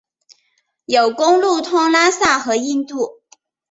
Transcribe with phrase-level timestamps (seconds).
[0.87, 3.21] 有公路通拉萨和印度。